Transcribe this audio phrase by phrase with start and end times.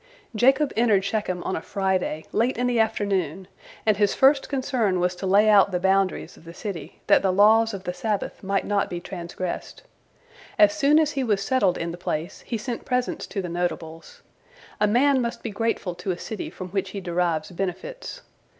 [0.35, 3.47] Jacob entered Shechem on a Friday, late in the afternoon,
[3.85, 7.31] and his first concern was to lay out the boundaries of the city, that the
[7.31, 9.83] laws of the Sabbath might not be transgressed.
[10.57, 14.23] As soon as he was settled in the place, he sent presents to the notables.
[14.79, 18.21] A man must be grateful to a city from which he derives benefits.